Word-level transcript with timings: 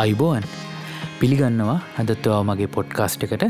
අයිබෝන් 0.00 0.44
පිළිගන්නවා 1.20 1.78
අදත්වා 2.00 2.42
මගේ 2.48 2.68
පොඩ්කාස්ට් 2.74 3.24
එකට 3.26 3.44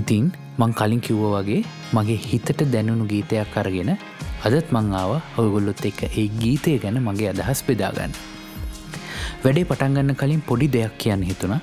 ඉතින් 0.00 0.24
මං 0.60 0.72
කලින් 0.78 1.02
කිව්ව 1.06 1.22
වගේ 1.34 1.60
මගේ 1.96 2.16
හිතට 2.30 2.60
දැනුණු 2.72 3.04
ගීතයක් 3.12 3.54
අරගෙන 3.60 3.92
අදත් 4.46 4.72
මංආව 4.76 5.12
ඔයගොල්ලොත් 5.42 5.84
එක්ක 5.90 6.02
ඒ 6.08 6.26
ගීතය 6.42 6.74
ගැන 6.84 6.98
මගේ 7.08 7.30
අදහස් 7.34 7.62
බෙදාගන්න. 7.68 8.18
වැඩේ 9.44 9.68
පටන්ගන්න 9.70 10.18
කලින් 10.22 10.42
පොඩි 10.50 10.72
දෙයක් 10.76 10.98
කියන්න 11.02 11.24
හිතුණ 11.30 11.56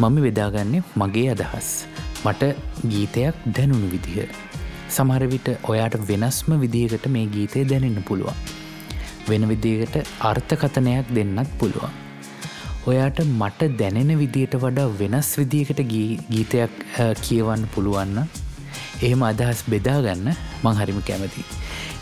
මම 0.00 0.16
වෙදාගන්නේ 0.28 0.84
මගේ 1.02 1.26
අදහස්. 1.34 1.70
මට 2.24 2.52
ගීතයක් 2.92 3.36
දැනුණු 3.56 3.88
විදිහ. 3.94 4.30
සමහරවිට 4.96 5.48
ඔයාට 5.72 6.02
වෙනස්ම 6.10 6.58
විදිහකට 6.64 7.06
මේ 7.14 7.28
ගීතය 7.36 7.68
දැනෙන්න 7.72 8.08
පුළුවන්. 8.10 8.42
වෙන 9.28 9.48
විදිහකට 9.52 10.02
අර්ථකතනයක් 10.30 11.14
දෙන්නත් 11.18 11.60
පුළුවන්. 11.60 12.05
ඔයාට 12.90 13.18
මට 13.24 13.66
දැනෙන 13.78 14.10
විදියට 14.20 14.52
වඩා 14.62 14.90
වෙනස් 14.98 15.28
විදිකට 15.38 15.80
ගීතයක් 15.92 16.74
කියවන්න 17.24 17.62
පුළුවන්න 17.74 18.18
එහෙම 19.06 19.22
අදහස් 19.28 19.60
බෙදාගන්න 19.72 20.28
මං 20.64 20.76
හරිම 20.80 21.00
කැමති. 21.08 21.42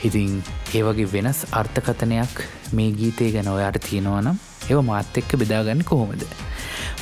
ඉතින් 0.06 0.34
ඒවගේ 0.78 1.06
වෙනස් 1.14 1.38
අර්ථකතනයක් 1.60 2.34
මේ 2.78 2.90
ගීතය 2.98 3.30
ගැන 3.36 3.48
ඔයාට 3.54 3.78
තියෙනවනම් 3.86 4.36
ඒව 4.70 4.82
මාත් 4.90 5.20
එක්ක 5.20 5.32
බෙදාගන්න 5.42 5.80
කොහොමද. 5.90 6.24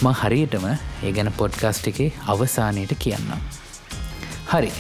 ම 0.03 0.07
හරියටම 0.21 0.67
ඒ 0.69 1.13
ගැන 1.17 1.33
පොඩ්කාස්ට් 1.41 1.89
එකේ 1.93 2.11
අවසානයට 2.35 2.95
කියන්නම්. 3.05 3.41
හරි 4.53 4.71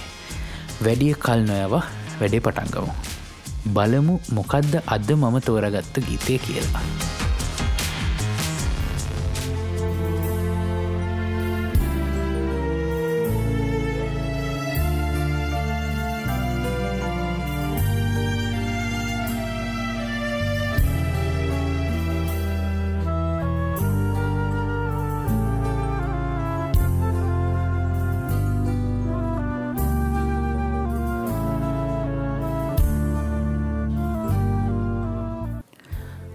වැඩිය 0.84 1.14
කල් 1.27 1.42
නොයව 1.50 1.75
වැඩේ 2.20 2.44
පටන්ගමු. 2.47 2.94
බලමු 3.75 4.14
මොකක්ද 4.39 4.78
අද 4.97 5.11
මම 5.16 5.41
තෝරගත්ත 5.48 6.00
ගීතය 6.09 6.39
කියලා. 6.47 7.12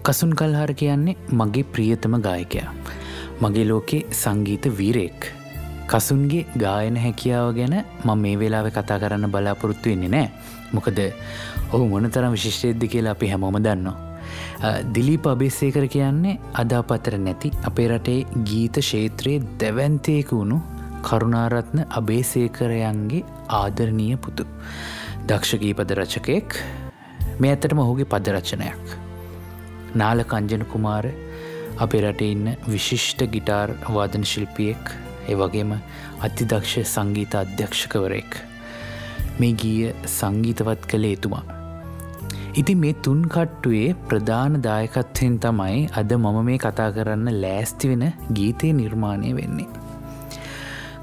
කසුන් 0.08 0.30
කල්හාර 0.32 0.70
කියන්නේ 0.74 1.16
මගේ 1.30 1.64
ප්‍රියතම 1.72 2.14
ගායකයා. 2.26 2.70
මගේ 3.42 3.64
ලෝකේ 3.68 4.06
සංගීත 4.10 4.64
වීරෙක්. 4.78 5.26
කසුන්ගේ 5.86 6.46
ගායන 6.56 6.96
හැකියාව 6.96 7.48
ගැන 7.56 7.74
මං 8.04 8.18
මේ 8.18 8.38
වෙලාව 8.42 8.68
කතා 8.70 8.96
කරන්න 9.02 9.32
බලාපොරොත්තු 9.34 9.90
වෙන්නේ 9.90 10.08
නෑ. 10.08 10.30
මොකද 10.72 11.00
ඔහු 11.72 11.88
මොනතරම් 11.88 12.36
විශිෂ්ටයද්ද 12.36 12.86
කියලා 12.94 13.12
අපි 13.16 13.28
හැමෝම 13.32 13.58
දන්නවා. 13.66 13.96
දිලීප 14.94 15.26
අබේසේකර 15.26 15.86
කියන්නේ 15.94 16.38
අදාපතර 16.62 17.16
නැති 17.18 17.50
අපේ 17.70 17.88
රටේ 17.88 18.44
ගීත 18.50 18.80
ශේත්‍රයේ 18.90 19.42
දැවන්තයක 19.60 20.32
වුණු 20.32 20.58
කරුණාරත්න 21.02 21.84
අබේසේකරයන්ගේ 22.00 23.26
ආදරණීය 23.58 24.16
පුතු. 24.16 24.48
දක්ෂගීපද 25.28 25.94
රචකයෙක් 25.98 26.58
මේ 27.40 27.52
ඇත්තටම 27.52 27.84
ඔහුගේ 27.84 28.10
පදරචනයක්. 28.14 29.07
නාල 29.94 30.22
කංජන 30.22 30.64
කුමාර 30.72 31.06
අපේ 31.78 32.02
රටේ 32.04 32.30
ඉන්න 32.34 32.48
විශිෂ්ට 32.72 33.22
ගිටාර් 33.34 33.74
වාදන 33.96 34.24
ශිල්පියෙක් 34.32 34.92
ඒ 35.28 35.34
වගේම 35.34 35.72
අතිදක්ෂ 36.20 36.74
සංගීත 36.94 37.34
අධ්‍යක්ෂකවරෙක් 37.42 38.40
මේ 39.40 39.52
ගීය 39.52 39.94
සංගීතවත් 40.18 40.86
කළේ 40.92 41.16
එතුමා. 41.18 41.44
ඉති 42.54 42.74
මේ 42.74 42.94
තුන් 43.04 43.20
කට්ටුවේ 43.34 43.96
ප්‍රධාන 44.08 44.62
දායකත්වයෙන් 44.62 45.36
තමයි 45.44 45.82
අද 46.00 46.12
මම 46.16 46.38
මේ 46.48 46.62
කතා 46.64 46.88
කරන්න 46.96 47.28
ලෑස්ති 47.44 47.92
වෙන 47.92 48.04
ගීතය 48.38 48.72
නිර්මාණය 48.72 49.34
වෙන්නේ. 49.36 49.68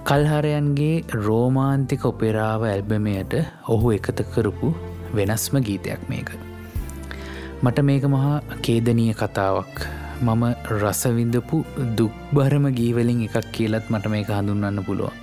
කල්හරයන්ගේ 0.09 1.05
රෝමාන්තික 1.27 2.03
ඔපෙරාව 2.05 2.67
ඇල්බමයට 2.71 3.33
ඔහු 3.67 3.95
එකත 3.99 4.19
කරපු 4.33 4.73
වෙනස්ම 5.13 5.57
ගීතයක් 5.69 6.03
මේක. 6.09 6.29
මට 7.63 7.79
මේක 7.89 8.05
මහා 8.13 8.41
කේදනීය 8.65 9.13
කතාවක් 9.13 9.75
මම 10.21 10.43
රසවිඳපු 10.73 11.57
දුක්බරම 11.97 12.65
ගීවලින් 12.77 13.21
එකක් 13.27 13.47
කියලත් 13.55 13.85
මට 13.89 14.11
මේක 14.13 14.29
හඳුන්වන්න 14.29 14.83
පුළුවන්. 14.87 15.15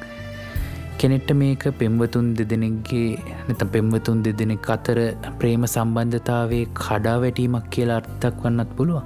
කෙනෙට්ට 0.99 1.31
මේක 1.35 1.63
පෙම්වතුන් 1.81 2.27
දෙදෙනෙක්ගේ 2.39 3.09
නැත 3.47 3.65
පෙම්වතුන් 3.73 4.23
දෙදෙනෙක් 4.25 4.69
අතර 4.75 4.99
ප්‍රේම 5.41 5.65
සම්බන්ධතාවේ 5.67 6.65
කඩා 6.83 7.17
වැටීමක් 7.25 7.67
කියලා 7.71 7.99
අර්ථක් 8.03 8.45
වන්නත් 8.45 8.77
පුළුවන්. 8.77 9.05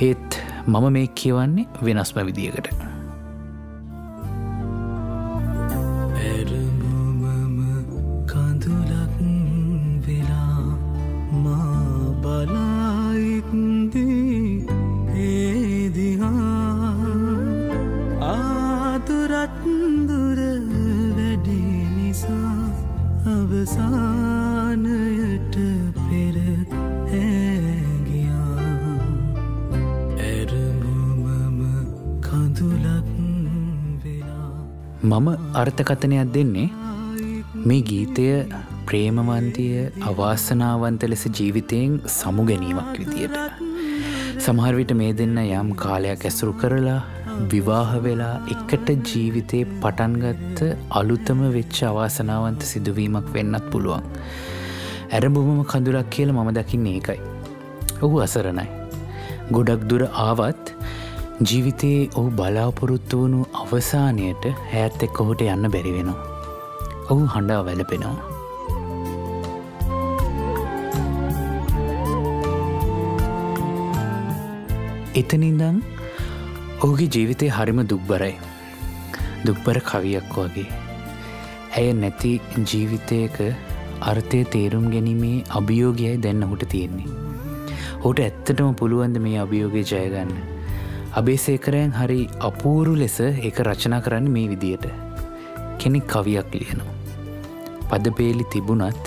ඒත් 0.00 0.40
මම 0.66 0.86
මේ 0.92 1.08
කියවන්නේ 1.20 1.68
වෙනස්ම 1.84 2.24
විදිියකට. 2.28 2.97
මම 35.02 35.26
අර්ථකථනයක් 35.54 36.30
දෙන්නේ 36.36 36.68
මේ 37.64 37.82
ගීතය 37.82 38.24
ප්‍රේමවන්තිය 38.86 39.76
අවාසනාවන්ත 40.10 41.02
ලෙස 41.12 41.24
ජීවිතයෙන් 41.38 41.92
සමු 42.08 42.46
ගැනීමක් 42.48 42.90
විදියට. 43.00 43.36
සමහරවිට 44.38 44.92
මේ 45.00 45.12
දෙන්න 45.12 45.38
යම් 45.40 45.70
කාලයක් 45.82 46.24
ඇසුරු 46.24 46.54
කරලා 46.62 46.98
විවාහ 47.52 47.90
වෙලා 48.06 48.34
එකට 48.54 48.90
ජීවිතේ 49.10 49.62
පටන්ගත්ත 49.82 50.60
අලුතම 51.00 51.42
වෙච්ච 51.56 51.78
අවාසනාවන්ත 51.90 52.66
සිදුවීමක් 52.72 53.28
වෙන්නත් 53.36 53.70
පුළුවන්. 53.72 54.08
ඇරඹුමම 55.12 55.62
කඳුරක් 55.64 56.10
කියල 56.10 56.32
මම 56.32 56.50
දකින්නේ 56.58 56.96
ඒකයි. 56.96 57.20
ඔහු 58.02 58.16
අසරණයි. 58.26 58.68
ගොඩක් 59.52 59.82
දුර 59.90 60.02
ආවත් 60.26 60.77
ජීවිතයේ 61.46 61.98
ඔහු 62.18 62.30
බලාපොරොත්තු 62.38 63.18
වුණු 63.18 63.40
අවසානයට 63.58 64.46
ඇත් 64.78 65.02
එක් 65.06 65.20
ඔහුට 65.24 65.42
යන්න 65.44 65.68
බැරිවෙනවා. 65.74 66.16
ඔහු 67.10 67.26
හඬා 67.34 67.58
වැලපෙනවා. 67.66 68.16
එතනින්දං 75.22 75.78
ඔහුගේ 76.82 77.08
ජීවිතය 77.16 77.52
හරිම 77.58 77.84
දුක්බරයි. 77.94 78.34
දුක්බර 79.46 79.82
කවියක් 79.92 80.36
වගේ. 80.40 80.68
ඇය 81.76 81.88
නැති 82.02 82.34
ජීවිතයක 82.68 83.40
අර්ථය 84.10 84.44
තේරුම් 84.56 84.92
ගැනීමේ 84.92 85.34
අභියෝගයයි 85.62 86.20
දැන්න 86.28 86.46
හුට 86.52 86.68
තියෙන්නේ. 86.68 87.08
හුට 88.04 88.28
ඇත්තටම 88.28 88.78
පුළුවන්ද 88.82 89.26
මේ 89.26 89.40
අභියෝගය 89.46 89.90
ජයගන්න. 89.94 90.57
අබේසේකරයන් 91.18 91.92
හරි 91.98 92.20
අපූරු 92.48 92.92
ලෙස 92.94 93.16
එක 93.48 93.56
රචනා 93.66 94.02
කරන්න 94.04 94.26
මේ 94.34 94.48
විදියට. 94.50 94.84
කෙනෙක් 95.78 96.04
කවියක් 96.12 96.52
ලියනවා. 96.54 96.96
පදපේලි 97.90 98.44
තිබුණත් 98.52 99.04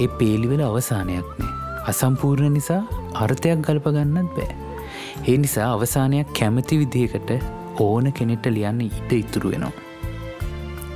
ඒ 0.00 0.08
පේලිවල 0.18 0.62
අවසානයක්නේ. 0.66 1.52
අසම්පූර්ණ 1.90 2.56
නිසා 2.56 2.82
අර්ථයක් 3.14 3.62
ගල්පගන්නත් 3.66 4.34
බෑ. 4.36 4.50
ඒ 5.28 5.36
නිසා 5.36 5.70
අවසානයක් 5.76 6.34
කැමති 6.38 6.80
විදිහකට 6.82 7.30
ඕන 7.78 8.12
කෙනෙට 8.12 8.50
ලියන්න 8.56 8.84
ඉට 8.88 9.12
ඉතුරු 9.12 9.54
වෙනවා. 9.54 9.72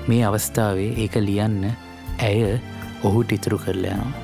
මේ 0.09 0.23
අවස්ථාවේ 0.25 0.93
ඒක 0.99 1.17
ලියන්න 1.29 1.65
ඇය 2.21 2.61
ඔහුට 3.03 3.33
ඉතුරු 3.33 3.59
කරලයනවා. 3.59 4.24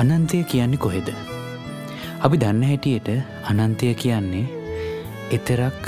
අනන්තය 0.00 0.38
කියන්නේ 0.50 0.80
කොහෙද. 0.84 1.08
අපි 2.24 2.36
දන්න 2.42 2.62
හැටියට 2.68 3.08
අනන්තය 3.50 3.88
කියන්නේ 4.02 4.44
එතරක් 5.36 5.80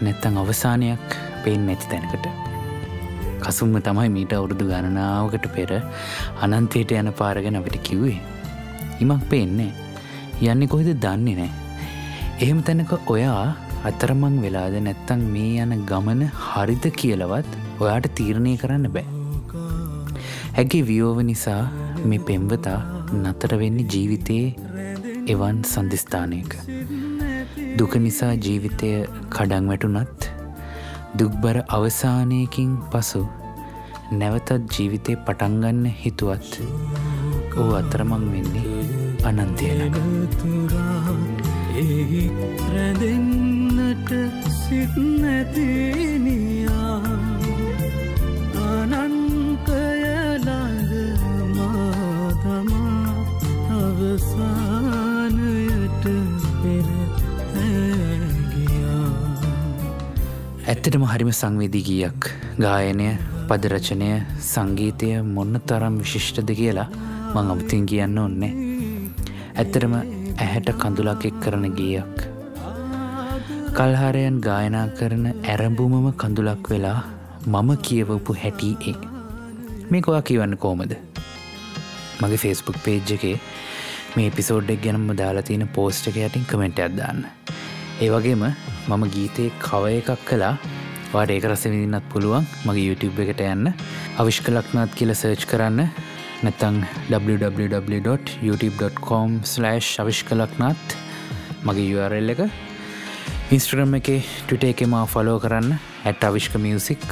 නැත්තං 0.00 0.38
අවසානයක් 0.42 1.16
පේෙන් 1.44 1.66
නැති 1.66 1.90
තැනකට. 1.90 2.24
කසුම්ම 3.42 3.74
තමයි 3.86 4.08
මීට 4.14 4.32
අවුරුදු 4.36 4.64
ගණනාවකට 4.70 5.46
පෙර 5.56 5.72
අනන්තයට 6.44 6.94
යන 7.00 7.12
පාරගෙන 7.18 7.58
අපිට 7.60 7.76
කිව්වේ. 7.88 8.16
ඉමක් 9.02 9.28
පේන්නේ 9.32 9.72
යන්නේ 10.42 10.70
කොහෙද 10.74 10.88
දන්නේ 11.04 11.36
නෑ. 11.40 11.50
එහෙම 12.42 12.62
තැනක 12.68 12.94
ඔයා 13.16 13.44
අතරමං 13.90 14.38
වෙලාද 14.44 14.76
නැත්තං 14.86 15.26
මේ 15.34 15.66
යන 15.66 15.84
ගමන 15.90 16.22
හරිද 16.46 16.88
කියලවත් 17.00 17.50
ඔයාට 17.82 18.08
තීරණය 18.20 18.56
කරන්න 18.62 18.88
බෑ. 18.96 19.04
හැගේ 20.56 20.82
වියෝව 20.92 21.20
නිසා 21.32 21.62
මේ 22.08 22.24
පෙම්වතා 22.30 22.99
නතර 23.14 23.52
වෙන්නේ 23.58 23.86
ජීවිතයේ 23.86 24.46
එවන් 25.28 25.58
සන්ධස්ථානයක. 25.64 26.52
දුක 27.78 27.92
නිසා 27.98 28.32
ජීවිතය 28.44 28.90
කඩං 29.30 29.68
වැටුනත් 29.70 30.30
දුක්බර 31.18 31.56
අවසානයකින් 31.68 32.72
පසු 32.90 33.22
නැවතත් 34.12 34.50
ජීවිතය 34.74 35.12
පටන්ගන්න 35.26 35.84
හිතුවත් 36.00 36.52
ඕ 37.56 37.68
අතරමං 37.76 38.24
වෙන්නේ 38.32 38.82
අනන්තයලක 39.28 39.96
තුරා 40.34 41.14
එහි 41.76 42.22
රැඳෙන්නට 42.72 44.12
සිත් 44.58 44.94
නැතිනියා 45.22 46.89
ඇත්තටම 60.90 61.04
හරිම 61.06 61.28
සංවේදී 61.30 61.82
ගීයක්. 61.86 62.20
ගායනය 62.58 63.04
පදරචනය 63.48 64.06
සංගීතය 64.42 65.08
මොන්න 65.26 65.58
තරම් 65.62 65.98
විශිෂ්ටද 66.00 66.50
කියලා 66.60 66.86
මං 67.34 67.50
අමුතින් 67.52 67.84
කියන්න 67.90 68.18
ඔන්නේ 68.18 68.50
ඇත්තරම 69.54 69.94
ඇහැට 69.94 70.70
කඳුලක් 70.80 71.26
එක් 71.28 71.36
කරන 71.44 71.66
ගීයක්. 71.78 72.16
කල්හාරයන් 73.70 74.40
ගායනා 74.48 74.88
කරන 74.98 75.28
ඇරඹුමම 75.44 76.08
කඳුලක් 76.14 76.72
වෙලා 76.72 76.98
මම 77.46 77.70
කියවපු 77.86 78.38
හැටී 78.42 78.74
ඒ. 78.82 78.96
මේ 79.90 80.02
කොවා 80.02 80.22
කියවන්න 80.22 80.58
කෝමද 80.58 80.96
මගේ 82.20 82.42
ෆෙස්බුක් 82.44 82.82
පේජ් 82.84 83.14
එකේ 83.18 83.36
මේ 84.16 84.28
පිසෝඩ්ඩක් 84.32 84.82
ගැනම 84.84 85.06
දාලා 85.22 85.46
තියෙන 85.48 85.70
පෝස්ට් 85.70 86.10
එක 86.10 86.20
යටින් 86.20 86.50
කමෙන්ට් 86.50 86.84
අදදාන්න 86.88 87.24
ඒ 88.00 88.10
වගේම 88.10 88.44
මම 88.88 89.02
ගීතයේ 89.14 89.56
කව 89.60 89.96
එකක් 89.96 90.22
කලා 90.26 90.54
වාට 91.12 91.30
ඒක 91.34 91.44
රස 91.50 91.62
විදින්නත් 91.66 92.06
පුළුවන්. 92.12 92.44
මගේ 92.66 92.86
YouTube 92.88 93.18
එකට 93.24 93.40
යන්න. 93.42 93.66
අවිශ්ක 94.20 94.46
ලක්නාත් 94.54 94.90
කියල 94.98 95.10
සර්ච් 95.14 95.42
කරන්න. 95.50 95.78
නැතං 96.44 96.76
www.youtube.com/ 97.10 99.28
අවිශ්ක 100.02 100.28
ලක්නාත් 100.40 100.84
මගේ 101.66 101.90
URL 101.96 102.28
එක. 102.34 102.40
ඉන්ස්ට්‍රම් 103.50 103.92
එක 103.98 104.08
ටට 104.46 104.64
එකම 104.72 104.92
ෆලෝ 105.14 105.38
කරන්න. 105.42 105.68
ඇට 106.06 106.22
අවිශ්ක 106.30 106.54
මියසික් 106.64 107.04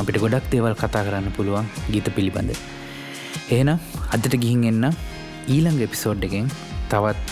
අපිට 0.00 0.16
ගොඩක් 0.22 0.44
දේවල් 0.54 0.74
කතා 0.80 1.02
කරන්න 1.06 1.26
පුළුවන් 1.36 1.66
ගීත 1.92 2.08
පිළිබඳ. 2.16 2.50
එහෙනම් 3.50 3.78
අදට 4.14 4.34
ගිහින් 4.42 4.62
එන්න 4.70 4.84
ඊළඟ 5.54 5.80
එපිසෝඩ් 5.86 6.22
එකෙන් 6.28 6.46
තවත් 6.90 7.26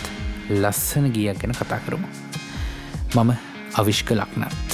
ලස්සන 0.63 1.07
ගියක් 1.17 1.39
ගැන 1.43 1.55
කතා 1.61 1.81
කරමු. 1.87 2.09
මම 3.17 3.31
අවිශ්ක 3.81 4.09
ලක්නත්. 4.21 4.66